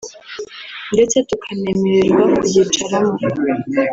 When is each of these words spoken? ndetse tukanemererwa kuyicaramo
ndetse 0.93 1.15
tukanemererwa 1.27 2.23
kuyicaramo 2.39 3.13